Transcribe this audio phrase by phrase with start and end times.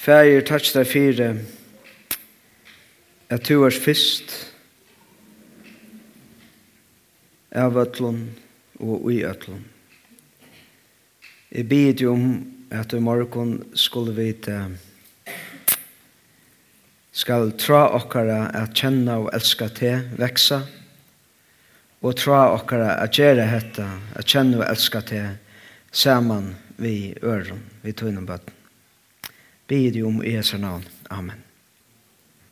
[0.00, 1.26] Fægir, takk deg fire,
[3.28, 4.30] at du er fyrst
[7.52, 8.22] av ætlun
[8.80, 9.66] og ui ætlun.
[11.52, 12.30] Jeg bid jo om
[12.72, 14.56] at i morgen skulle vite
[17.12, 20.62] skal tra okkara at kjenna og elska te, veksa,
[22.00, 25.26] og tra okkara at gjere hetta, at kjenna og elska te,
[25.92, 28.59] saman vi øren, vi tøynen bøtten.
[29.70, 30.84] Bid jo om i Jesu navn.
[31.10, 31.44] Amen.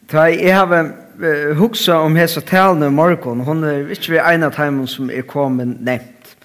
[0.08, 3.40] Ta jeg har uh, hugsa om hese talene i morgen.
[3.40, 6.36] Hun er ikke ved en av timen som er kommet nevnt.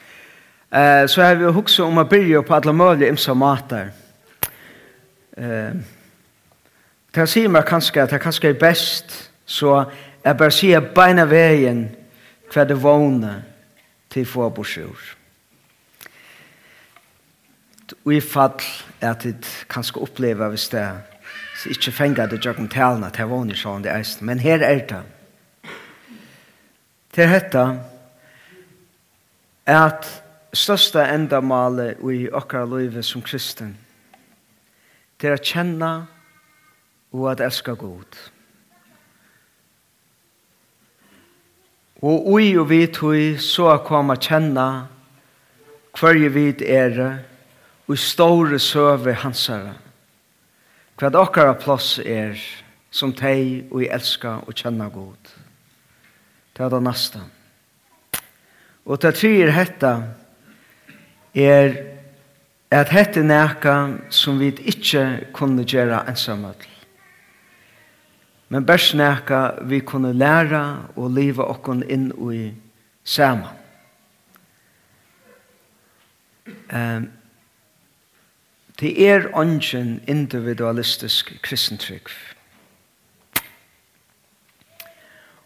[0.74, 3.92] Uh, så har vi hugsa om å byrja på alle mulige imsa mater.
[5.38, 5.78] Uh,
[7.14, 9.14] ta sier meg kanskje at det kanskje er best,
[9.46, 9.84] så
[10.24, 11.86] jeg bare sier beina veien
[12.50, 13.44] hva det vågner
[14.10, 15.06] til få borsjord.
[18.06, 18.58] Og i fall
[19.04, 20.86] at det kanskje oppleva hvis det
[21.58, 25.02] så ikke fenger det jøkken talene til vanlig sånn det eisen, men her er det.
[27.14, 27.64] Til dette
[29.70, 30.08] er at
[30.54, 33.76] største endamalet i okra livet som kristen
[35.22, 35.92] til å kjenne
[37.14, 38.18] og at elska god.
[42.04, 44.66] Og ui og vi tog så å komme kjenne
[45.96, 47.12] hver vi er det
[47.88, 49.74] og store søve hansara.
[50.98, 52.38] Hva okkara plass er
[52.94, 55.32] som teg og i elska og kjenna god.
[56.54, 57.22] Det er det neste.
[58.86, 59.94] Og det tredje hetta
[61.34, 61.74] er
[62.74, 63.76] at hette næka
[64.10, 66.70] som vi ikke kunne gjøre ensamhet.
[68.50, 72.54] Men bærs næka vi kunne læra og liva okkon inn og i
[73.04, 73.60] saman.
[76.74, 77.10] Um,
[78.84, 82.10] Det er ungen individualistisk kristentrygg.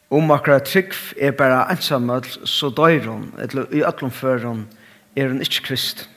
[0.10, 4.68] Om akkurat trygg er bare ensamhet, så dør hun, eller i øtlom før hun,
[5.16, 6.10] er hun ikke krist.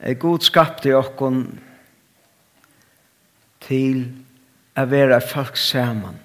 [0.00, 1.58] Er god skapte okkon
[3.60, 4.06] til
[4.72, 6.16] å være folk sammen.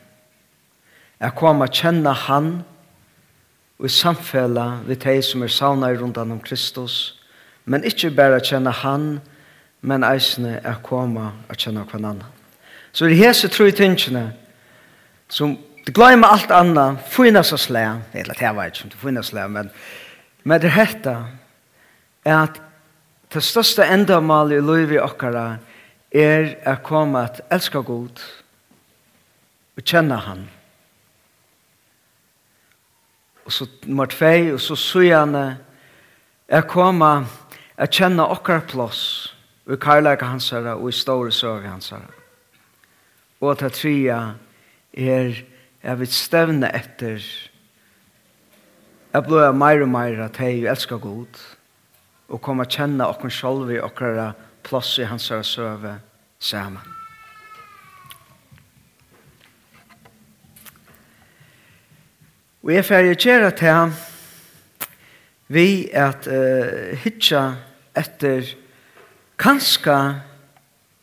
[1.19, 2.51] Jeg kom å kjenne han
[3.75, 7.16] og i samfellet ved de som er savnet rundt om Kristus,
[7.67, 9.17] Men ikke bare kjenne han,
[9.81, 12.23] men eisene er koma og kjenne hver annan.
[12.91, 14.31] Så det er hese tro i tingene,
[15.29, 17.83] som du glemmer alt anna, finnes og slæ,
[18.13, 19.69] eller det var ikke, du finnes slæ, men,
[20.43, 21.13] men det hette
[22.25, 22.61] er at
[23.33, 25.57] det største endamal i livet okkara
[26.11, 28.23] er å komme at elska god
[29.77, 30.45] og kjenne han.
[33.47, 35.45] Og så nummer tvei, og så sujane
[36.47, 37.46] er å komme at
[37.77, 39.01] at kjenna okkar plåss
[39.69, 42.15] i karlæka hans herre og i store søg hans herre.
[43.41, 44.21] Og ta tria
[44.93, 45.43] er
[45.83, 47.21] jeg vil stevne etter
[49.13, 51.39] jeg blå er meir og meir at hei elskar god
[52.27, 54.33] og kom a kjenne okkar sjolvi okkar
[54.67, 55.93] plåss i hans herre søve
[56.39, 56.93] saman.
[62.67, 63.93] Og jeg fyrir kjera til
[65.47, 67.55] vi at uh, hitja
[67.95, 68.55] etter
[69.39, 70.19] kanska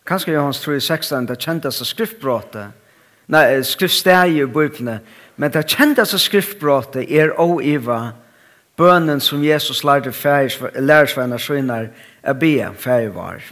[0.04, 2.66] kanska Johans 3:16 det kjendas av skriftbråte
[3.26, 4.98] nei skriftstegi i bøyplene
[5.36, 8.12] men det kjendas av skriftbråte er å iva
[8.76, 10.12] bønnen som Jesus lærte
[10.80, 11.90] lærersvenner skjønner
[12.22, 13.42] er be færi var.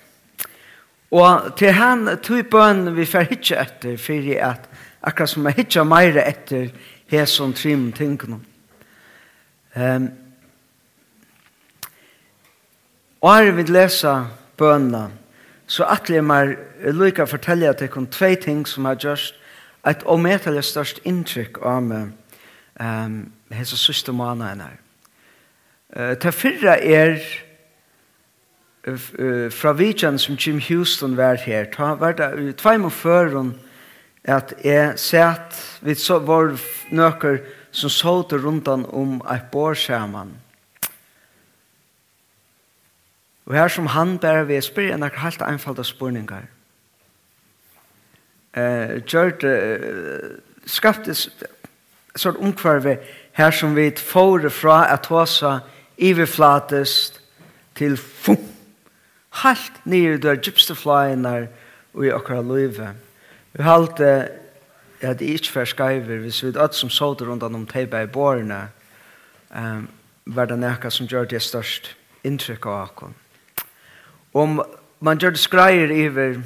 [1.12, 4.68] Og til han tog bønnen vi fær hitja etter fyrir at
[5.02, 6.70] akkurat som jeg hitja meire etter
[7.12, 8.40] hesson trim tingene
[9.76, 10.08] um,
[13.22, 14.24] Og her vil lesa
[14.58, 15.12] bønene,
[15.70, 16.56] så atle jeg meg
[16.90, 19.38] lykka fortelle at jeg kom tvei ting som har gjort
[19.86, 22.10] et ometelig størst inntrykk av meg
[22.82, 24.76] um, hese siste måneden her.
[25.94, 27.16] Uh, til fyrre er
[28.90, 33.54] uh, fra vidjan som Jim Houston var her, ta var det i tveim og føren
[34.24, 36.56] at jeg sett vi så var
[36.90, 39.78] nøkker som sålte rundt om et bår
[43.46, 46.46] Og her som han bare vil spørre en akkur helt einfalda spurningar.
[48.54, 49.44] Eh, Gjørt
[50.66, 51.46] skapte et
[52.16, 52.98] sånt omkvarve
[53.32, 55.58] her som vi får fra at hosa
[55.96, 57.20] iverflatest
[57.74, 58.48] til fum.
[59.30, 61.48] Halt nye der gypsterflyene
[61.94, 62.92] og i akkurat løyve.
[63.52, 64.28] Vi halte
[65.02, 68.06] at det ikke var skaiver hvis vi er som så det rundt om teipa i
[68.06, 68.68] bårene
[69.50, 69.88] um,
[70.26, 73.21] var det nekka som gjør det størst inntrykk av akkurat.
[74.32, 74.62] Om
[75.00, 76.42] man gjør det skreier iver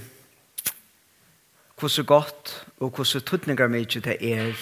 [1.76, 4.56] hvordan godt og hvordan tøtninger mye det er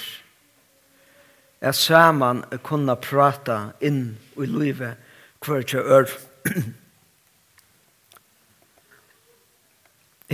[1.64, 4.96] at saman kunne prate inn i livet
[5.44, 6.10] hver til ør.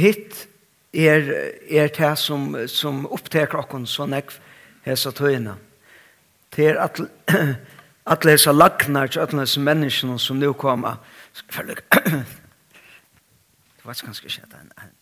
[0.02, 0.48] Hitt
[0.94, 1.30] er,
[1.70, 4.40] er det som, som oppteker oss så nekv
[4.86, 5.54] hese tøyene.
[6.56, 7.00] Det er at
[8.10, 10.98] alle hesa lagnar til alle hesa menneskene som nu kommer.
[13.80, 14.96] Det var ganske skjedd en en.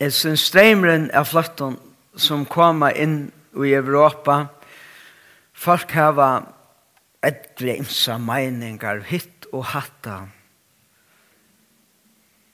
[0.00, 1.76] Jeg synes streimeren av flotten
[2.16, 4.46] som koma inn i Europa,
[5.52, 6.30] folk hava
[7.22, 10.16] et glemsa meiningar, hitt og hatta.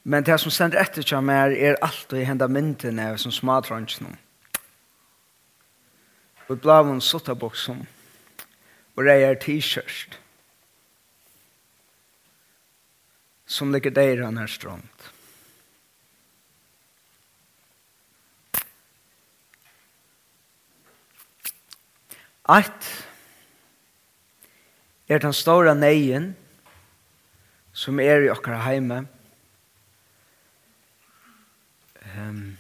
[0.03, 4.19] Men det som stender etter kja mer er alt vi henda myndene som smadrønnsnum.
[6.49, 7.87] Og blavun suttaboksen.
[7.87, 7.98] Og
[8.99, 10.19] og reier t-shirt.
[13.47, 14.89] Som ligger der han her strånd.
[22.49, 22.91] Eit
[25.09, 26.33] er den store neien
[27.77, 29.03] som er i okkar heime
[32.17, 32.57] um,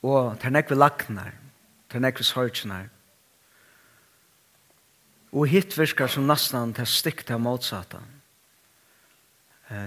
[0.00, 1.36] og det er nekve lagnar,
[1.92, 2.88] det er nekve sorgnar
[5.32, 8.00] Og hitt virkar som nesten til stikk til motsatta.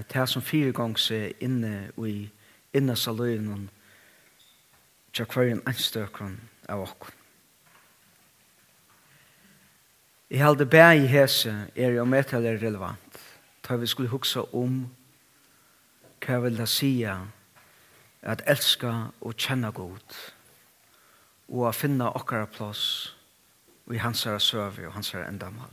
[0.08, 2.30] Til som fire gongs er inne og i
[2.74, 3.68] inne av løyvnen
[5.14, 6.38] til hverjen anstøkron
[6.68, 7.12] av okken.
[10.30, 13.20] Jeg held det bæg i hese er jo med til relevant.
[13.68, 14.88] Da vi skulle huksa om
[16.24, 17.18] hva vil det sia
[18.22, 20.16] at elska og kjenna god
[21.52, 23.13] og å finna okkara plass
[23.86, 25.72] og i hans herre søve og hans er endamal.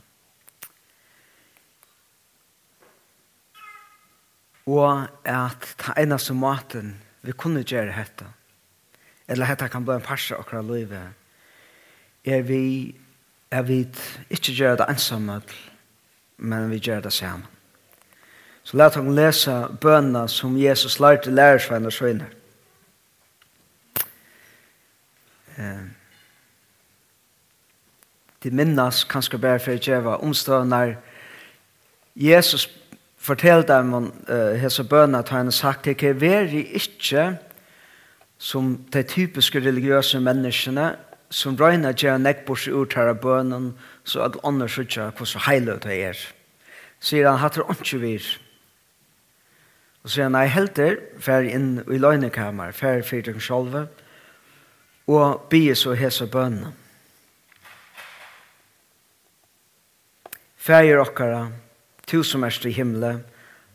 [4.66, 8.26] Og at ta eneste maten vi kunne gjøre dette,
[9.28, 11.02] eller dette kan bli en parse akkurat løyve,
[12.24, 12.94] er vi,
[13.50, 13.80] er vi
[14.30, 15.40] ikke gjør det ensamme,
[16.36, 17.46] men vi gjør det sammen.
[18.62, 22.30] Så la oss lese bønene som Jesus lærte lærersveien og søgner.
[25.58, 26.01] Eh
[28.42, 30.82] til minnas kanskje bare for å gjøre omstående
[32.18, 32.66] Jesus
[33.22, 37.36] fortell dem om uh, hese bønene at han har sagt det er veri ikke
[38.42, 40.90] som de typiske religiøse menneskene
[41.32, 43.72] som røyna gjør nekkbors ut her av bønnen
[44.04, 46.18] så at ånder hva så heilig det er.
[47.00, 48.26] Sier han hatt det ikke vir.
[50.02, 53.86] Og sier han, nei, helter, fer inn i løgnekammer, fer fyrir dem sjolve,
[55.06, 56.74] og bygge så hese bønnen.
[60.62, 61.48] Fægir okkara,
[62.06, 63.16] tu som erst i himle,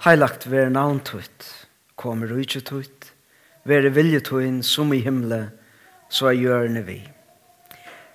[0.05, 1.43] heilagt ver navn tutt,
[1.99, 3.09] kommer rujtje tutt,
[3.67, 5.49] ver vilje tuin som i himle,
[6.07, 7.01] så er gjørne vi.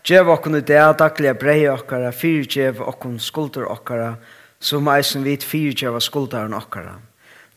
[0.09, 4.15] Gjev okkun i det daglige brei okkara, fyrir gjev okkun skulder okkara,
[4.57, 6.97] som eisen vit fyrir gjev skuldaren okkara.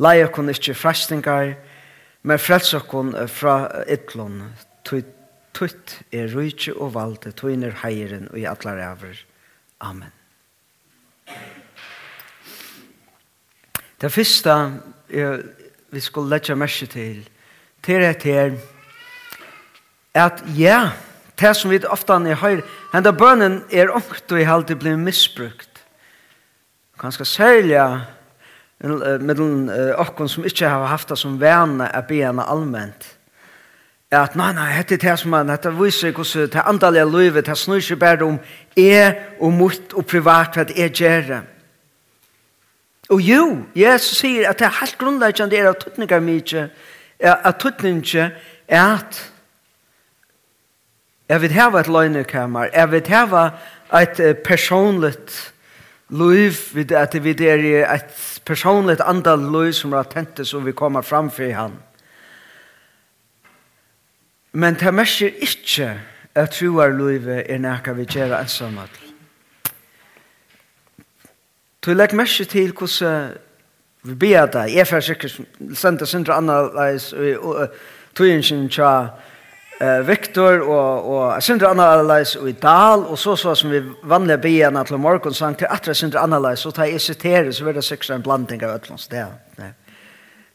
[0.03, 1.53] Lai okkun ikkje frastingar,
[2.27, 4.49] men frels okkun fra ytlun,
[4.83, 9.15] tutt er rujtje og valde, tuin er heiren og i atlar ever.
[9.79, 10.11] Amen.
[14.01, 14.49] Det første
[15.09, 15.41] er,
[15.91, 17.29] vi skulle legge merke til,
[17.83, 18.57] til det her,
[20.13, 20.89] at ja,
[21.39, 22.63] det som vi ofte er høyre,
[22.93, 25.83] henne bønnen er ångt og i halte blir misbrukt.
[26.99, 27.81] Ganske særlig
[28.79, 33.14] med den åkken som ikke har haft det som vene, er bena allmänt
[34.11, 37.81] at nei, nei, hette det som man, dette viser hvordan det andalige livet, det snur
[37.81, 38.39] ikke bare om
[38.77, 41.41] er og mot og privat hva det er gjerne.
[43.09, 46.67] Og jo, Jesus sier at det er helt grunnleggende er av tøtninger mye,
[47.19, 48.29] at tøtninger
[48.67, 49.19] er at
[51.29, 53.43] jeg vil hava et løgnekammer, jeg vil hava
[54.01, 55.53] et personligt
[56.09, 56.53] liv,
[56.93, 61.51] at vi er et personligt andal liv som er tentet som vi kommer framfor i
[61.57, 61.81] handen.
[64.55, 65.89] Men det merker ikke
[66.35, 69.01] at troarlivet er nækka vi gjør ensamhet.
[71.85, 73.35] Du legg merke til hvordan
[74.03, 74.71] vi ber deg.
[74.75, 75.41] Jeg får sikkert
[75.75, 77.75] sende sindre annerledes og
[78.15, 79.09] tog inn sin tja
[80.07, 84.83] Victor og, og sindre annerledes og i Dal og så så som vi vanlige bena
[84.83, 88.23] til morgonsang til atre sindre annerledes og tar jeg sitere så blir det sikkert en
[88.23, 89.71] blanding av et eller annet sted.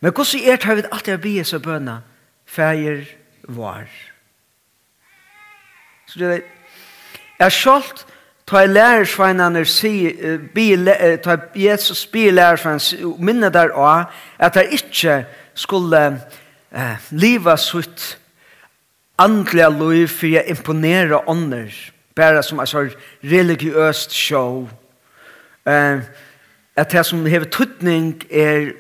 [0.01, 2.01] Men hvordan er det vi alltid har bia seg bøna?
[2.47, 3.05] Fæger,
[3.57, 3.89] var.
[6.07, 6.41] Så det er
[7.41, 8.07] Jeg skjølt
[8.47, 9.63] ta i lærersveinene
[11.25, 15.15] ta Jesus bi i lærersveinene minne der også at jeg ikke
[15.55, 16.21] skulle
[16.73, 18.19] eh, liva sutt
[19.19, 21.73] andlige liv for å imponere ånder
[22.17, 22.93] bare som en sånn
[23.25, 24.67] religiøst show
[25.69, 26.03] eh,
[26.77, 28.73] at det som hever tuttning er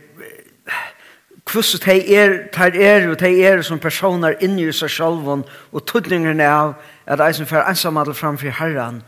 [1.53, 5.87] hvordan de er, de er og de er som personer inni i seg selv, og
[5.87, 6.75] tøtningerne av
[7.07, 9.03] at eisen fer ensamhet framfor herren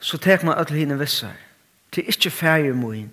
[0.00, 1.34] så tek man alle henne visser
[1.92, 3.10] til ikke færger moen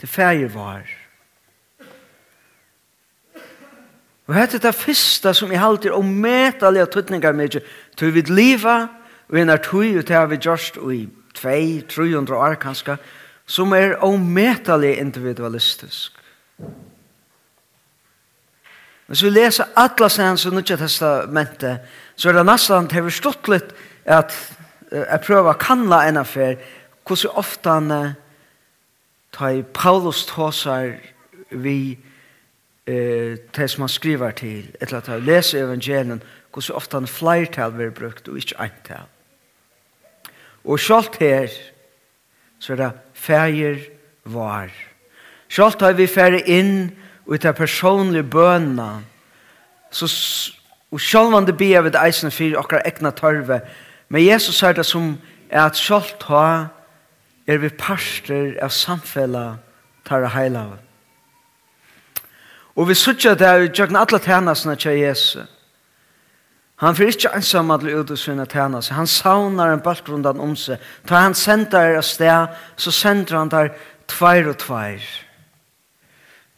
[0.00, 0.84] til ferie var
[4.26, 7.60] og dette er det første som jeg halter og metalige tøtninger med
[7.96, 8.86] til vi liva
[9.28, 11.04] og en er tøy og til vi gjørst og i
[11.38, 12.96] 2-300 år kanskje
[13.46, 16.23] som er ometalig individualistisk.
[19.06, 21.80] Hvis vi leser alle sen som Nødja testamentet,
[22.16, 24.32] så er det nesten til vi stått litt at
[24.94, 26.56] jeg prøver å kanla en affær,
[27.04, 28.14] hvordan ofte han
[29.34, 30.94] tar Paulus tåsar
[31.50, 31.98] vi
[32.86, 36.22] eh, det som han skriver til, etter at han leser evangelien,
[36.54, 39.10] hvordan ofte han flertall blir brukt og ikke eintal.
[40.64, 41.52] Og sjalt her,
[42.58, 43.80] så er det feir
[44.24, 44.70] var,
[45.54, 46.88] Sjalt har vi færre inn
[47.26, 49.04] og ta personlige bønene,
[49.94, 50.08] Så
[50.90, 53.60] og sjálvan det bia við eisen fyrir okkar egna tørve.
[54.08, 55.16] Men Jesus sier det som
[55.50, 56.70] er at sjalt ha
[57.46, 59.56] er vi parster av samfella
[60.06, 60.78] tar heila
[62.76, 65.46] Og vi sutja det er jøgna alla tænasna til Jesus.
[66.76, 68.88] Han fyrir ikkje ensam at ut og svinna tænas.
[68.88, 70.78] Han saunar en balkrundan om seg.
[71.06, 72.46] Ta han sender er av sted,
[72.76, 73.68] så sender han der
[74.08, 75.23] tveir og tveir.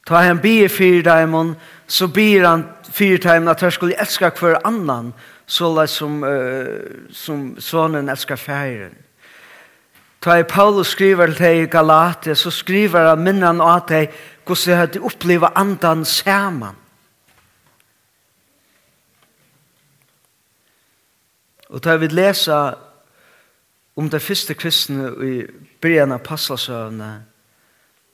[0.06, 4.60] Ta han bier fyrir daimon, så bier han fyrir daimon at han skulle elska hver
[4.64, 5.12] annan,
[5.46, 8.94] så la som, uh, som sonen elskar færen.
[10.20, 14.10] Ta i Paulus skriver til deg i så skriver han minnan av deg
[14.46, 16.74] hvordan jeg hadde oppleva andan saman.
[21.68, 22.74] Og da vi lesa
[23.96, 25.46] om det første kristne i
[25.80, 27.22] byrjan av Paslasøvnet,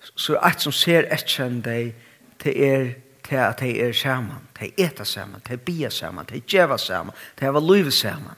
[0.02, 1.94] så er alt som ser etkjen deg,
[2.42, 2.92] til er
[3.22, 7.44] til at de er sammen, de eter sammen, de bier sammen, de djeva sammen, de
[7.44, 8.36] har livet sammen.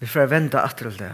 [0.00, 1.12] Vi får vente etter det.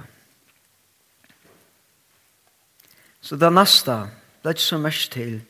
[3.21, 3.97] Så det neste,
[4.43, 5.41] det er ikke så mest til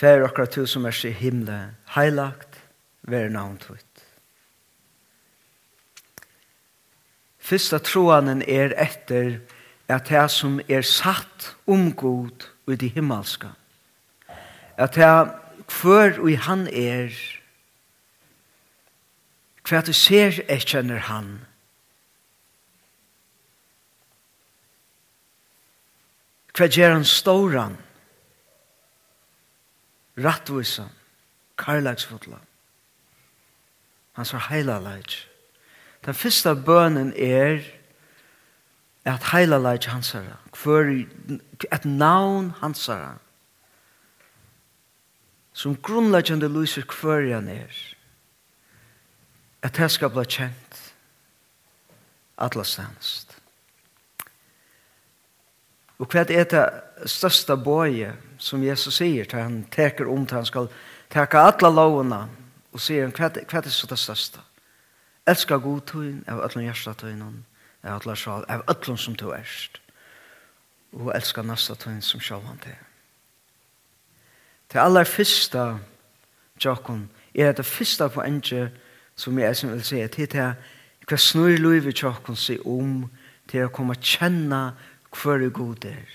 [0.00, 2.54] Fær akkurat til som er i himle, heilagt,
[3.04, 3.89] vær navn tvitt.
[7.50, 9.40] Fyrsta troanen er etter
[9.90, 13.56] at det som er satt om god i det himmelska.
[14.78, 15.10] At det
[15.80, 17.10] hver og han er,
[19.66, 21.40] hver du ser erkjenner han,
[26.50, 27.76] Hva gjør han ståran?
[30.20, 30.90] Rattvisan,
[31.56, 32.36] karlagsfotla.
[34.18, 35.29] Han sa heila leit
[36.06, 37.60] Den første bønnen er
[39.04, 40.92] at heila leik hansara, hver
[41.72, 43.18] et navn hansara,
[45.52, 47.74] som grunnleggjande lyser hver han er,
[49.62, 50.78] at det skal bli kjent.
[52.40, 53.34] Atlastanst.
[56.00, 56.62] Og hva er det
[57.12, 60.70] største bøye som Jesus sier til han teker om til han skal
[61.12, 62.22] teka atla lovene
[62.72, 64.40] og sier hva er det største?
[65.30, 67.22] Elska god tøyen av ætlun hjersta tøyen
[67.84, 69.80] av ætlun sjal, av ætlun som du erst.
[70.92, 72.76] Og elska nasta tøyen som sjalvan til.
[74.70, 75.64] Til aller fyrsta
[76.58, 78.68] tjokkon er det fyrsta på enge
[79.16, 80.54] som jeg som vil si at til
[81.10, 83.04] hva snur luivi tjokkon si om
[83.50, 84.60] til å komme kjenne
[85.10, 86.10] hver god er.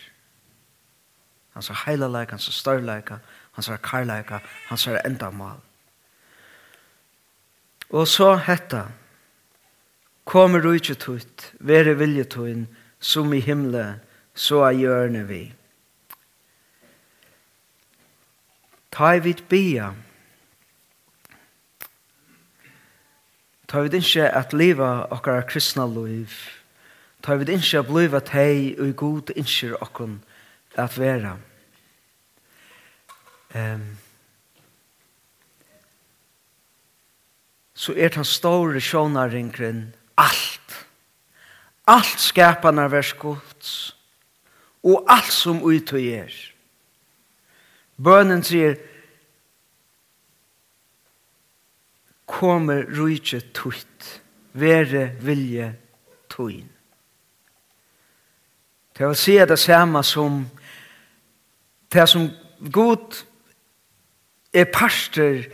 [1.55, 3.19] Hans er heila leika, hans er størleika,
[3.55, 5.59] hans er karleika, hans er endamal.
[7.89, 8.87] Og så hetta,
[10.25, 12.65] Kommer du ikke tutt, vere vilje tuin,
[12.99, 13.99] som i himle,
[14.33, 15.41] så er gjørne vi.
[18.95, 19.91] Ta i vidt bia.
[23.67, 26.31] Ta i vidt ikke at liva okkar kristna liv.
[27.21, 30.17] Ta i vidt ikke at bliva tei og god innskir okkar
[30.75, 31.35] at vera.
[33.55, 33.85] Um,
[37.75, 40.87] så er den store sjånaringren alt.
[41.87, 43.95] Alt skaparna vers gods.
[44.83, 46.33] Og alt som utøy er.
[47.95, 48.75] Bønnen sier,
[52.25, 54.21] kommer rujtje tutt,
[54.57, 55.69] vere vilje
[56.29, 56.67] tuin.
[58.97, 60.45] Det vil si det samme som
[61.93, 62.29] det som
[62.71, 63.23] god
[64.53, 65.45] er parster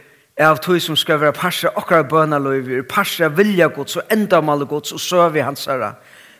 [0.43, 4.99] av tog som skal være parser akkurat bønaløyver, parser vilja gods og endamal gods og
[4.99, 5.93] søv i hans herre.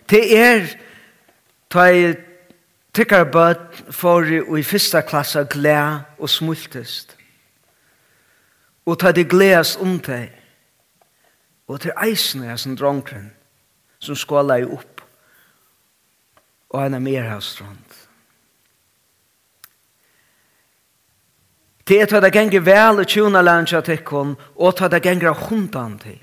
[0.09, 0.67] Det er
[1.69, 2.13] ta i
[3.31, 7.15] bøt for og i første klassa gled og smultest.
[8.85, 10.31] Og ta det gledes om deg.
[11.67, 13.31] Og til eisene er som dronkren
[14.01, 14.91] som skåler i opp
[16.71, 17.90] og han er mer av strand.
[21.87, 25.97] Det er at det ganger vel og tjona lanja tikkun, og at det ganger hundan
[25.99, 26.19] til.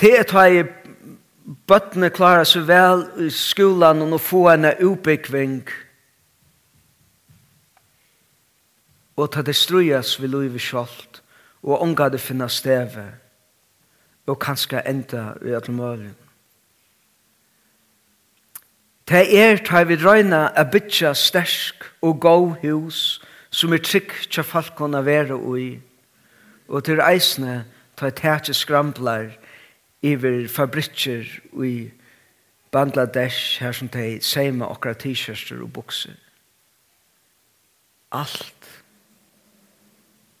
[0.00, 0.66] Det er at
[1.68, 5.62] bøttene klarer seg vel i skolan og få en utbyggving.
[9.16, 11.22] og at det strujas vi lov i kjolt,
[11.62, 13.04] og ånga det finna steve,
[14.26, 16.16] og kanskje enda i alle mølgen.
[19.12, 23.20] Det er ta vi røyna a bytja stersk og gau hus
[23.52, 25.82] som er trygg tja falkona vera ui
[26.68, 27.58] og til eisne
[27.92, 29.34] ta i tætje skramplar
[30.00, 31.92] iver fabrikker ui
[32.72, 36.16] Bangladesh her som de seima okra t-shirster og bukser.
[38.12, 38.82] Alt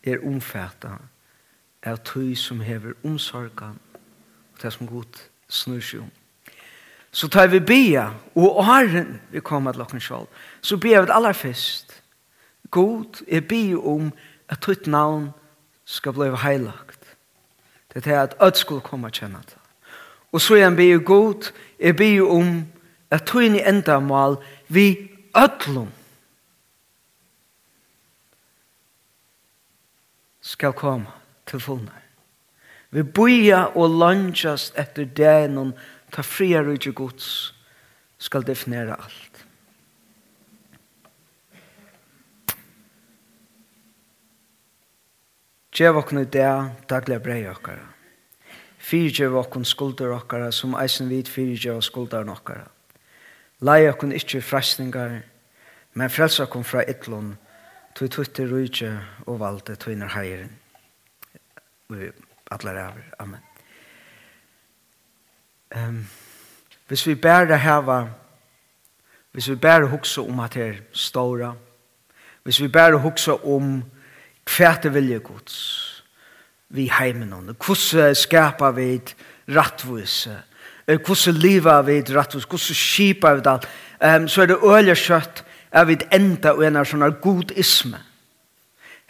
[0.02, 0.96] er omfæta
[1.84, 6.21] av tøy som hever omsorgan og det som god snur seg om.
[7.12, 10.26] Så tar vi bia, og åren vi kommer til åkken sjål,
[10.60, 12.02] så bia vi aller først.
[12.70, 14.12] God er bia om
[14.48, 15.30] at tutt navn
[15.84, 17.16] skal bli heilagt.
[17.94, 19.58] Det er at ødt skulle komme og kjenne det.
[20.32, 22.64] Og så er han bia god, er bia om
[23.10, 24.38] at tutt inn i enda mal
[24.68, 25.90] vi ødlom
[30.40, 31.06] skal komme
[31.46, 32.00] til fullnær.
[32.90, 35.72] Vi bia og lunges etter det noen
[36.12, 37.26] ta fria rujtje gods
[38.20, 39.46] skal definera alt.
[45.72, 46.48] Gjev okkur i det
[46.90, 47.86] daglige brei okkara.
[48.82, 52.66] Fyrgjev okkur skulder okkara som eisen vid fyrgjev skuldar okkara.
[53.64, 55.22] Lai okkur ikkje frasningar,
[55.94, 57.36] men frels okkur fra ytlun,
[57.94, 58.90] tui tutti rujtje
[59.26, 60.52] og valde tuinar heirin.
[61.88, 62.10] Vi
[62.50, 63.00] atler av.
[63.22, 63.51] Amen
[65.76, 66.06] um,
[66.88, 68.06] hvis vi bare hava,
[69.32, 71.54] hvis vi bare huksa om at det er ståra,
[72.42, 73.82] hvis vi bare huksa om
[74.44, 75.58] kvæte vilje gods,
[76.68, 79.16] vi heimen hon, hvordan skapa vi et
[79.48, 80.36] rattvise,
[80.86, 83.68] hvordan liva vi et rattvise, hvordan skipa vi det alt,
[84.00, 88.00] um, så er det øyelig kjøtt er vi enda og en av sånne godisme.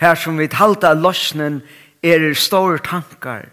[0.00, 1.60] Her som vi halta løsnen
[2.02, 3.48] er store tankar,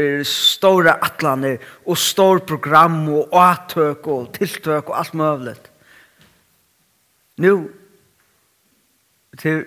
[0.00, 5.56] er stora atlaner og stor program og atøk og tiltøk og alt mulig.
[7.40, 7.70] Nu,
[9.38, 9.64] til,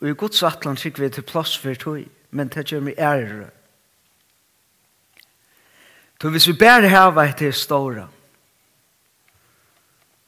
[0.00, 3.50] og i Guds atlan fikk vi til plass for tog, men det gjør meg ære.
[6.18, 8.08] Så hvis vi bare har vært til stora,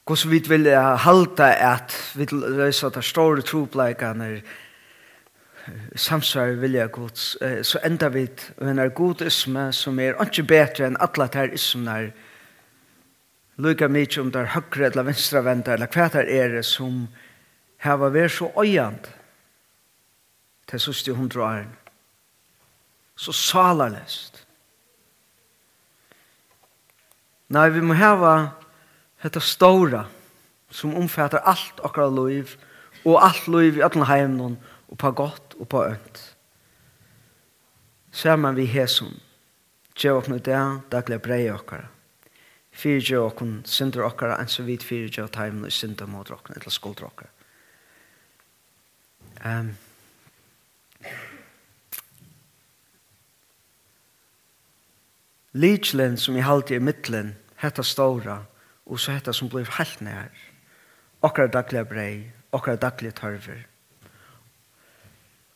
[0.07, 4.41] hvordan vi vil halda at vi løser det store trobleikene,
[5.95, 8.27] samsvar vilja Guds, så enda vi
[8.61, 12.11] en er god isme som er ikke bedre enn alle der ismer
[13.61, 17.05] lukka mykje om der høyre eller venstre venter eller hva der er som
[17.83, 19.09] hava vært så øyant
[20.69, 21.75] til søste hundre åren
[23.15, 24.45] så salarlest
[27.51, 28.53] Nei, vi må hava
[29.19, 30.05] dette stora
[30.71, 32.53] som omfatter alt akkurat liv
[33.03, 34.55] og alt liv i alle heimene
[34.87, 36.21] og på godt og på ønt.
[38.11, 39.13] Saman vi hesum,
[39.95, 41.87] djev okna i der daglig brei okkara.
[42.71, 46.57] Fyrir gjør okkun, synder okkara, enn så vidt fyrir gjør taimen og synder mot okkara,
[46.59, 47.31] eller skulder okkara.
[49.45, 49.73] Um,
[55.51, 58.37] Lidlen som i halte i mittlen, hetta stóra,
[58.87, 60.31] og så hetta som blir helt nær.
[61.21, 62.13] Okkara daglige brei,
[62.55, 63.65] okkara daglige tørver,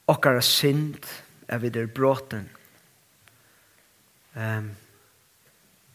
[0.08, 1.06] okkara synd
[1.48, 2.50] er vi der bråten.
[4.36, 4.72] Um,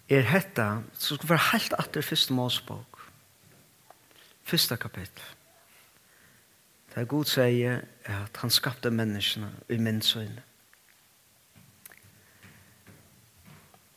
[0.08, 3.02] er hetta, så skal vi være helt atter første målsbok.
[4.42, 5.24] Første kapittel.
[6.94, 10.42] Der Gud sier at han skapte menneskene i minnsøyne.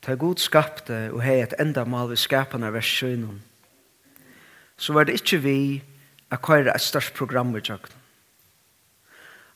[0.01, 3.39] Ta Gud skapte og hei et enda mal vi skapene av versjøynen.
[4.77, 5.57] Så var det ikke vi
[6.29, 8.02] a køyre et størst program i tjøkken.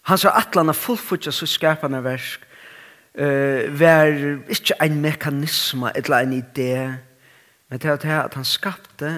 [0.08, 2.44] Han sa at han har fullfutja så skapande versk
[3.20, 4.14] uh, var
[4.50, 6.98] ikke ein mekanisma eller en idé
[7.70, 9.10] men det er at han skapte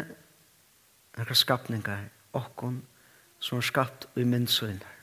[1.17, 2.81] noen skapningar okkon
[3.39, 4.95] som er skapt i myndsøyner.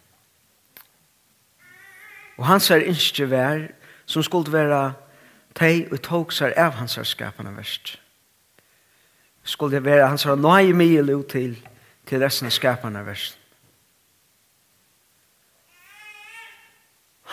[2.37, 3.69] Og han er ikke vær
[4.07, 4.93] som skulle være
[5.55, 7.97] teg og tog seg av hans er skapende verst.
[9.45, 11.57] Skulle det være hans nøye mye til
[12.07, 13.46] til resten av skapende versk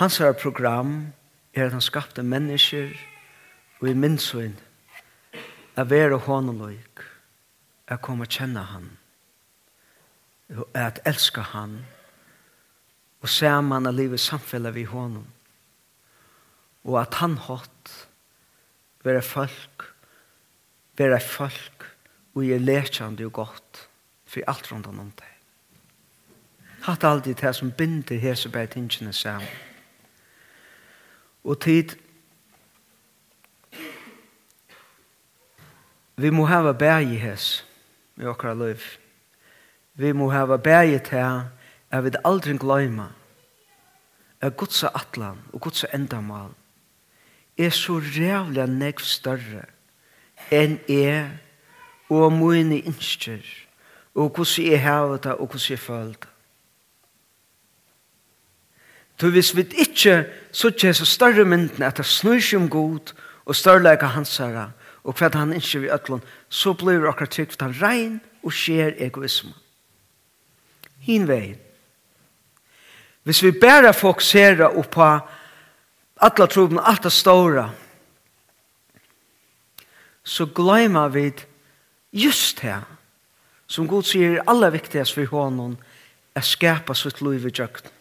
[0.04, 1.13] Hans her program
[1.54, 2.89] er at han skapte mennesker
[3.80, 4.58] og i minnsøyn
[5.80, 7.04] er være hånden løyk
[7.88, 8.89] er komme kjenne han
[10.58, 11.80] og er at elska han
[13.24, 15.24] og saman av livet samfellet vi hånden
[16.84, 17.98] og at han hatt
[19.08, 19.89] være folk
[21.00, 21.92] være folk
[22.36, 23.86] og er lekjande og godt
[24.28, 25.30] for alt rundt om deg
[26.89, 29.72] Hatt alltid det som binder hese bætingene sammen
[31.43, 31.95] Og tid
[36.15, 37.65] Vi må hava bægi hes
[38.17, 38.77] i okra liv.
[39.93, 41.41] Vi må hava bægi til
[41.91, 43.08] at vi aldri gløyma
[44.41, 46.51] at Guds atlan og Guds endamal
[47.58, 49.65] er så rævlig negv større
[50.51, 51.29] enn er
[52.10, 53.45] og mine innskjer
[54.13, 56.33] og hvordan jeg hava det og hvordan jeg føler det.
[59.23, 63.13] For hvis vi ikke suttje så større mynden at det snur seg om god
[63.47, 64.65] og størleika hans herre
[65.07, 68.97] og hva han ikke vil øtlån, så blir akkurat trygg for han rein og skjer
[68.99, 69.53] egoisme.
[71.07, 71.55] Hinveien.
[73.23, 75.07] Hvis vi bare fokuserer på
[76.19, 77.69] alle troben og alt det store,
[80.23, 81.31] så glemmer vi
[82.12, 82.81] just det
[83.71, 85.79] som Gud sier er aller viktigast for honom
[86.36, 87.92] er skapa sitt liv i djøkken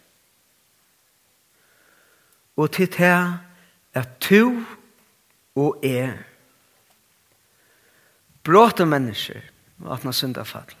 [2.57, 3.39] og til det
[3.93, 4.63] er to
[5.55, 6.13] og er.
[8.43, 9.41] bråte mennesker
[9.83, 10.75] og at man synder fall.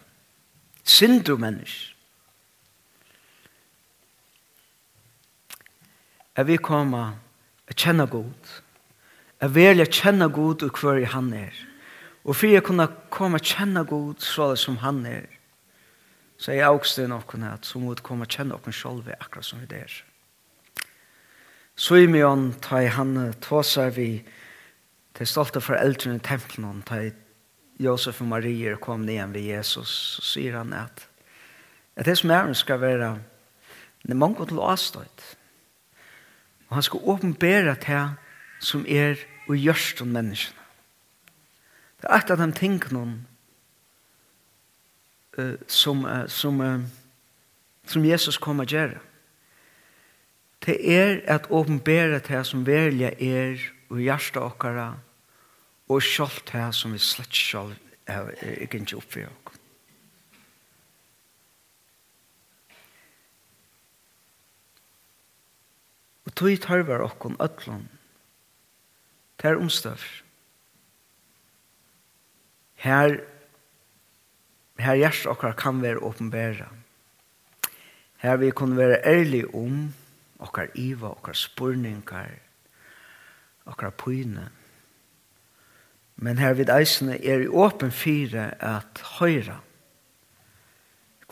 [0.83, 1.93] Synder mennesker.
[6.35, 7.13] At vi kommer
[7.67, 8.61] at kjenne god.
[9.39, 11.53] At vi er kjenne god og hver han er.
[12.23, 15.27] Og for jeg kunne komme at kjenne god så det som han er.
[16.37, 19.07] Så er jeg også det noen at så må du komme at kjenne oss selv
[19.19, 20.03] akkurat som vi er.
[21.75, 24.23] Simeon ta i han tåsar vi
[25.17, 27.11] til stolte foreldrene i tempelen ta i
[27.81, 31.07] Josef og Marie kom ned ved Jesus så sier han at
[31.97, 33.13] at det som er han skal være
[34.03, 35.23] det er mange til avstøyt
[36.69, 38.13] og han skal åpenbære til
[38.59, 40.61] som er og gjørst om menneskene
[42.03, 43.03] det er et av de tingene
[45.39, 46.81] uh, som, uh, som, uh,
[47.87, 49.01] som Jesus kommer til å gjøre
[50.65, 53.59] det er at åpenbære til som velja er
[53.91, 54.93] og hjertet okkara
[55.91, 58.31] og sjalt det som vi slett sjalt er
[58.63, 59.59] ikke oppfyrir okkara.
[66.23, 67.83] Og tog tarver okkon ötlun
[69.37, 69.99] ter omstøv.
[72.79, 73.19] Her
[74.79, 76.69] her hjertet okkara kan være åpenbæra.
[78.23, 79.93] Her vi kan være ærlig om
[80.43, 82.35] okkar iva, okkar spurningar,
[83.65, 84.49] okkar pyne.
[86.15, 89.59] Men her vid eisene er i åpen fire at høyra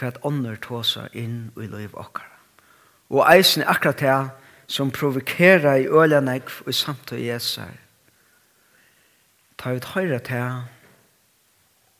[0.02, 2.26] hvert ånder tåsa inn i liv okkar.
[3.13, 4.19] Og eisene akkurat det
[4.71, 7.76] som provokerer i ølenegg og samt og samtøy jesar.
[9.58, 10.45] Ta ut høyra det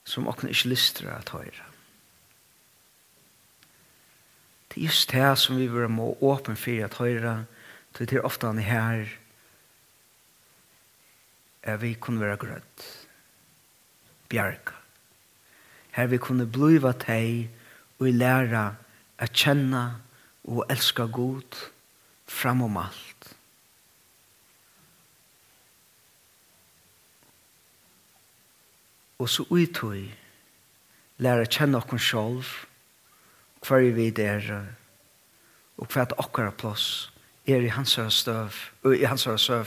[0.04, 1.71] som okkar ikke lyster at høyra.
[4.72, 7.44] Det er just det som vi vil må åpen for at høyre,
[7.92, 9.10] til det er ofte han er her,
[11.62, 12.86] er vi kunne være grøtt,
[14.32, 14.78] bjerga.
[15.92, 17.50] Her vi kunne bliva teg
[18.00, 18.64] og læra
[19.20, 19.84] å kjenne
[20.48, 21.60] og elska god
[22.24, 23.28] fram om alt.
[29.20, 30.08] Og så uttøy
[31.20, 32.48] læra kjenna okkon sjolv,
[33.68, 34.64] hver vi der
[35.76, 37.12] og hver det okkara plås
[37.46, 38.50] er i hans støv
[38.82, 39.66] og i hans søv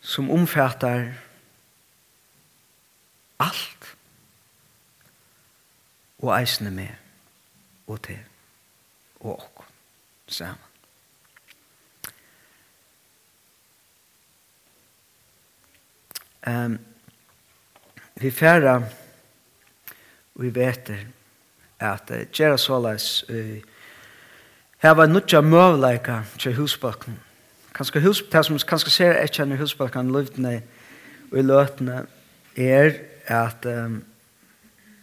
[0.00, 1.12] som omfatter
[3.40, 3.96] alt
[6.18, 6.88] og eisene med
[7.86, 8.20] og til
[9.20, 9.64] og ok
[10.26, 10.60] sammen.
[16.46, 16.78] Um,
[18.20, 18.82] vi færa
[20.34, 21.06] vi vet det
[21.80, 23.58] at uh, gjøre såleis uh,
[24.84, 27.20] her var nødja møvleika til husbakken.
[27.74, 30.58] Kanskje hus, det som kanskje ser etter enn husbakken løvdene
[31.32, 32.04] og i løtene
[32.56, 32.92] er
[33.26, 34.02] at um,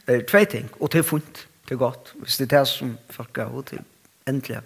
[0.08, 3.50] er tve ting, og til funnet, til godt, hvis det er det som folk har
[3.52, 3.82] hod til,
[4.28, 4.62] endelig,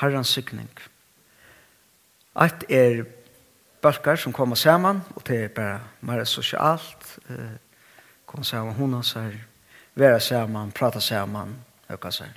[0.00, 0.70] herrens sykning.
[2.36, 3.04] Alt er
[3.82, 7.56] bølgar som kommer sammen, og det er bare mer sosialt, eh,
[8.26, 9.36] kommer saman hundans her,
[9.96, 11.56] være sammen, prata sammen,
[11.90, 12.28] øka seg.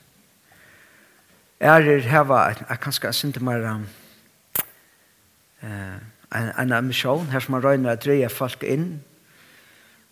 [1.59, 3.87] Er Ærer heva, jeg kan skal synte mer um,
[6.35, 9.03] en, en emisjon, her som man røyner at dreie folk inn,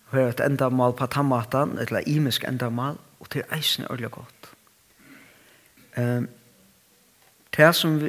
[0.10, 4.12] og her et endamal på tammatan, et eller imisk endamal, og til eisen er ordentlig
[4.12, 4.52] godt.
[5.98, 6.30] Um,
[7.58, 8.02] Det som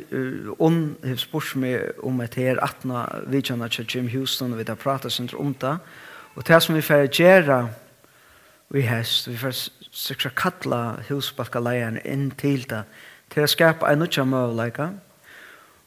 [0.59, 4.75] on har spurt meg om et her 18 vidtjene til Jim Houston, og vi har
[4.75, 5.79] pratet sin om det,
[6.35, 7.69] og det som vi får gjøre
[8.69, 9.55] vi hest, vi får
[9.93, 12.83] sikra kalla husbalkaleian inn til det,
[13.33, 14.91] til å skapa en utja møvleika.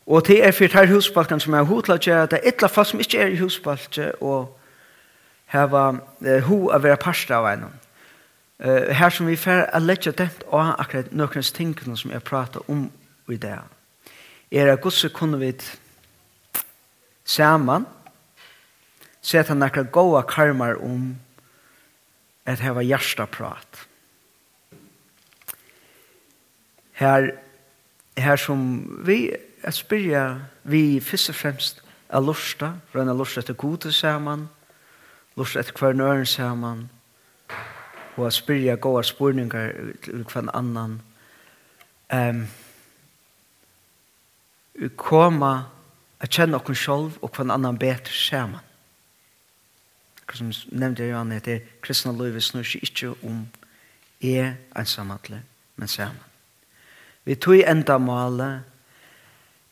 [0.06, 3.04] Og til er fyrt her husbalkan som er hodla gjer, det er ytla folk som
[3.04, 4.58] ikke er i husbalk, og
[5.54, 5.86] heva
[6.26, 7.70] eh, ho av vera parsta av en.
[8.60, 12.64] Eh, her som vi fer a letja dent og akkurat nøkrens tingene som jeg prata
[12.68, 12.88] om
[13.30, 13.58] i det.
[14.52, 15.54] Er at gudse kunne vi
[17.26, 17.86] saman
[19.22, 21.16] seta nakra goa karmar om um,
[22.46, 23.88] at hava hjärtaprat.
[26.92, 27.32] Her,
[28.18, 29.32] her som vi
[29.64, 30.24] er spyrja
[30.64, 34.48] vi fyrst og fremst er lusta, røyna lusta etter gode saman,
[35.38, 36.90] lusta etter hver nøren saman,
[38.18, 39.72] og er spyrja gode spurningar
[40.04, 41.00] til hver annan.
[42.14, 42.48] Um,
[44.74, 45.54] vi koma
[46.20, 48.71] at kjenne okkur sjolv og hver annan betur saman
[50.38, 53.46] som nevnte jo han heter, kristne løyve snur seg ikke om
[54.22, 55.42] er ensamadle,
[55.76, 56.28] men sammen.
[57.24, 58.62] Vi tog enda målet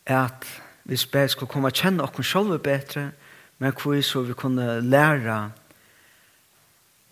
[0.05, 0.45] at
[0.83, 3.11] vi spør skulle komme og kjenne oss selv bedre,
[3.57, 5.37] men hvor så vi kunne lære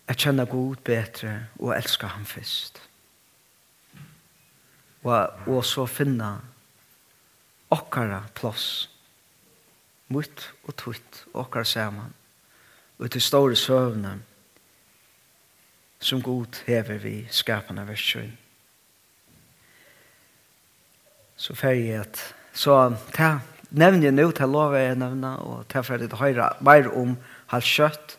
[0.08, 2.80] å kjenne god bedre og elske ham først.
[5.04, 6.30] Og, og så finne
[7.70, 8.88] okkara plass,
[10.08, 12.14] mot og tutt, okkara sammen
[12.98, 14.18] og til store søvne
[16.00, 18.32] som god hever vi skapene skapende versjon.
[21.36, 22.74] Så ferdig at så
[23.14, 23.38] ta
[23.70, 27.16] nevner jeg nå til lov jeg nevner og ta ferdig til høyre mer om
[27.52, 28.16] halv kjøtt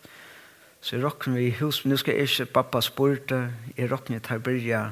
[0.79, 3.41] så jeg råkner vi i hus men nå skal jeg ikke pappa spørte
[3.75, 4.83] jeg råkner til å byrja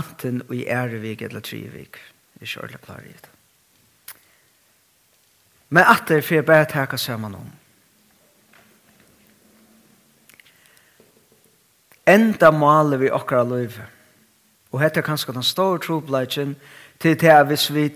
[0.00, 2.00] anten og i ærevik eller trivik
[2.40, 3.32] jeg kjører klar i det
[5.70, 7.48] men at det er for jeg bare takker sammen om
[12.08, 13.84] enda male vi okkara løyve.
[14.72, 16.56] Og hette er kanskje den store trobladjen
[17.00, 17.90] til det er hvis vi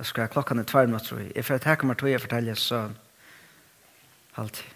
[0.00, 1.32] hva skal jeg, klokka er tvær minutter, tror jeg.
[1.36, 2.78] Jeg får takke meg tog jeg forteller så
[4.40, 4.68] alltid.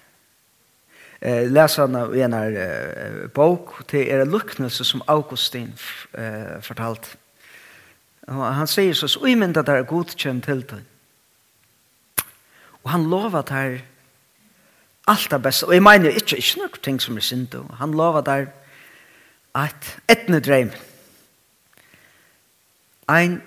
[1.25, 5.71] Eh, les han av en her eh, bok til er en luknelse som Augustin
[6.13, 7.09] eh, fortalt.
[8.29, 10.83] Og han sier så, så umynda der er godkjent til det.
[12.85, 13.81] Og han lovet her
[15.07, 15.67] Allt det beste.
[15.67, 17.55] Og jeg mener ikke, ikke noen ting som er synd.
[17.79, 18.47] Han lover der
[19.55, 20.73] at etne dreim.
[23.09, 23.43] Ein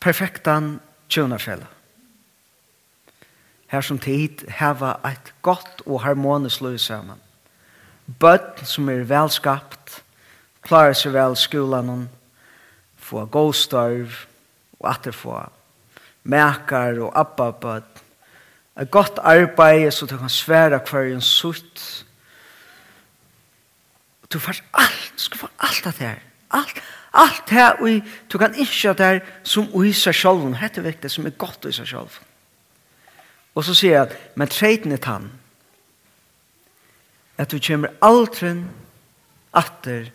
[0.00, 1.66] perfektan tjonafella.
[3.66, 7.18] Her som tid heva et godt og harmonisk løy sammen.
[8.06, 10.02] Bøtt som er velskapt,
[10.62, 12.06] klarer seg vel skolan,
[12.96, 14.14] få god starv,
[14.78, 15.40] og det få
[16.22, 18.05] mekar og abba bøtt,
[18.80, 22.06] Et godt arbeid, så du kan svære hver en sutt.
[24.32, 26.18] Du får alt, du skal få alt av det her.
[26.50, 30.54] Alt, alt det her, og du kan ikke det her som i seg selv.
[30.60, 32.18] Hette vekk det som er godt i seg selv.
[33.54, 35.30] Og så sier jeg, men treten er tann.
[37.38, 38.52] At du kommer aldri
[39.56, 40.10] atter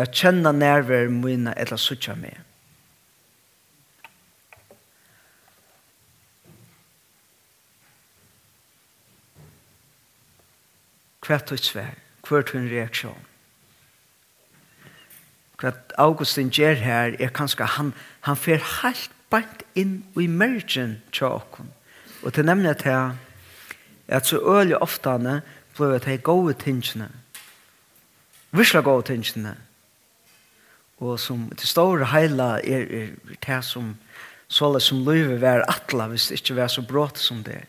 [0.00, 2.36] at kjenne nærvær mine eller suttje med.
[11.26, 13.26] hva tøyt svær, hva tøyt en reaksjon.
[15.60, 17.92] Hva Augustin gjør her er kanskje han,
[18.24, 21.70] han fer helt bant inn i mergen til åkken.
[22.22, 23.16] Og til nemlig at jeg,
[24.08, 25.40] at så øyelig ofte han
[25.76, 27.08] ble at jeg gode tingene,
[28.52, 29.54] virkelig gode tingene,
[31.00, 33.94] og som til store heila er, er det som
[34.50, 37.62] såle som løyve være atla hvis det ikke var så brått som det.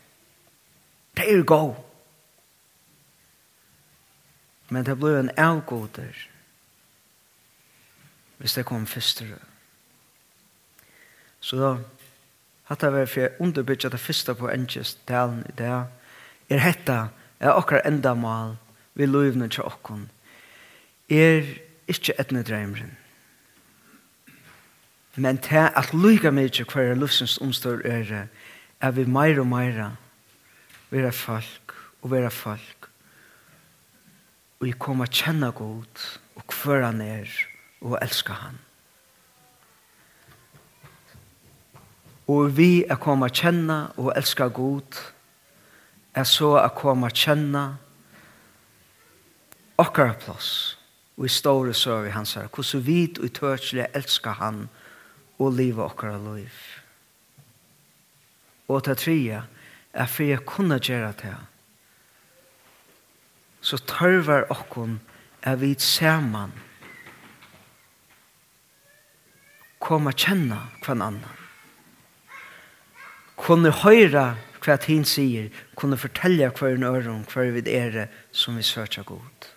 [1.16, 1.76] Det er gode.
[4.72, 6.28] Men det blir en avgåter.
[8.38, 9.42] Hvis det kom det.
[11.40, 11.72] Så da,
[12.70, 15.74] hatt det var for jeg underbytja det første på enkjøst delen i det.
[16.50, 18.56] Er hetta, er akkurat enda mal,
[18.94, 20.10] vi løyvne til okken,
[21.10, 21.44] Er
[21.88, 22.98] ikke etne dreimeren.
[25.16, 28.28] Men til at lyga mykje hver er omstår er,
[28.82, 29.92] er vi mer og meira,
[30.90, 32.81] vera folk og vera folk
[34.62, 36.04] og jeg kommer kjenne godt,
[36.38, 37.30] og hver han er
[37.82, 38.60] og elsker han.
[42.30, 45.00] Og vi er kommer kjenne og elsker godt,
[46.14, 47.64] er så er kommer kjenne
[49.82, 50.78] okkar plass
[51.18, 54.68] og i store søv i hans her hvordan vi og tørselig elsker han
[55.40, 56.54] og livet okkar liv.
[58.68, 59.42] Og til tredje
[59.94, 61.51] er for jeg kunne gjøre det her
[63.62, 65.00] så tørver okkon
[65.42, 66.54] er vi saman
[69.82, 71.40] koma kjenne hver annan.
[73.42, 78.64] Kunne høyre hva hin sier, kunne fortelle hver en øron, hver vi er som vi
[78.64, 79.50] søker god.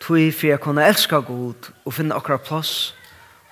[0.00, 2.94] Tui for jeg kunne elska god og finne akkurat plass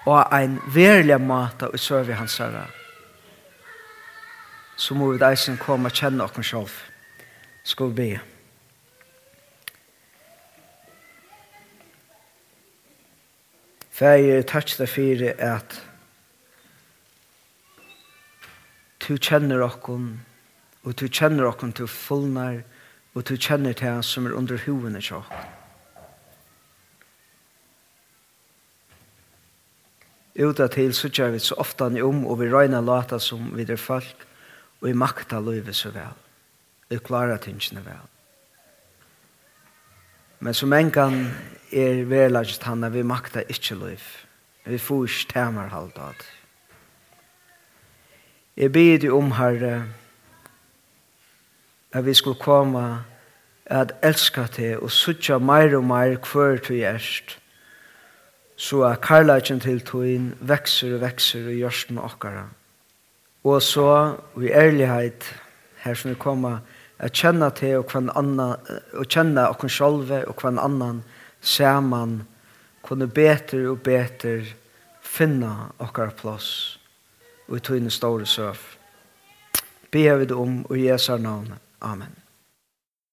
[0.07, 2.67] og ein verlig mat og søve hans herre.
[4.77, 6.73] Så må vi deisen komme og kjenne okra sjolv
[7.69, 8.21] skulle be.
[13.99, 15.77] Fægir, takk deg for at
[19.03, 20.21] du kjenner okkon,
[20.87, 22.63] og du kjenner okkon til fullnar,
[23.15, 25.49] og du kjenner til som er under hovene til okkon.
[30.39, 33.67] Uta til så kjær vi så ofta ni om, og vi røyna lata som vi
[33.67, 34.25] er folk,
[34.79, 36.28] og vi makta løyve så vel
[36.89, 38.07] vi klarer tingene vel.
[40.41, 41.17] Men som en gang
[41.73, 44.05] er verlaget han at vi makta ikkje liv.
[44.65, 46.29] Vi får ikke temer halvt av det.
[48.59, 49.85] Jeg bid deg om, Herre,
[51.93, 53.05] at vi skulle komme
[53.67, 57.39] at elska til og suttja meir og meir hver til gjerst,
[58.57, 62.49] så at karlagen til togin vekser og vekser og gjørsten okkara.
[63.45, 65.29] Og så, i ærlighet,
[65.85, 66.59] her som vi kommer,
[66.99, 68.57] at kjenne til og hver annan,
[68.95, 71.03] og kjenne okken sjolve og kvann annan
[71.41, 72.23] saman
[72.83, 74.47] kunne beter og beter
[75.03, 76.79] finna okkar plass
[77.49, 78.59] og i tøyne store søv.
[79.91, 81.55] Be hevet om og Jesu navn.
[81.81, 82.28] Amen.